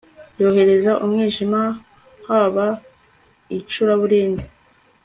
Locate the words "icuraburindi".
3.57-4.45